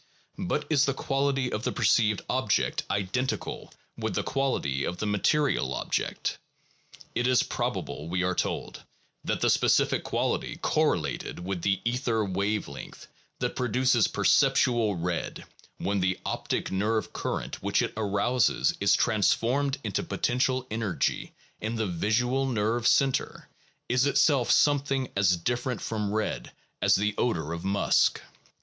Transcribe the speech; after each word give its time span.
But 0.39 0.65
is 0.67 0.85
the 0.85 0.95
quality 0.95 1.51
of 1.53 1.61
the 1.63 1.71
perceived 1.71 2.23
object 2.27 2.81
identical 2.89 3.71
with 3.95 4.15
the 4.15 4.23
quality 4.23 4.83
of 4.83 4.97
the 4.97 5.05
material 5.05 5.75
object? 5.75 6.39
It 7.13 7.27
is 7.27 7.43
probable, 7.43 8.09
we 8.09 8.23
are 8.23 8.33
told, 8.33 8.81
that 9.23 9.41
the 9.41 9.49
specific 9.51 10.03
quality 10.03 10.55
correlated 10.59 11.37
with 11.45 11.61
the 11.61 11.81
ether 11.85 12.25
wave 12.25 12.67
length 12.67 13.09
that 13.37 13.55
produces 13.55 14.07
perceptual 14.07 14.95
red, 14.95 15.45
when 15.77 15.99
the 15.99 16.19
optic 16.25 16.71
nerve 16.71 17.13
current 17.13 17.61
which 17.61 17.83
it 17.83 17.93
arouses 17.95 18.73
is 18.79 18.95
transformed 18.95 19.77
into 19.83 20.01
potential 20.01 20.65
energy 20.71 21.35
in 21.59 21.75
the 21.75 21.85
visual 21.85 22.47
nerve 22.47 22.87
center, 22.87 23.49
is 23.87 24.07
itself 24.07 24.49
something 24.49 25.11
as 25.15 25.37
different 25.37 25.79
from 25.79 26.11
red 26.11 26.51
as 26.81 26.95
the 26.95 27.13
odor 27.19 27.53
of 27.53 27.63
musk. 27.63 28.19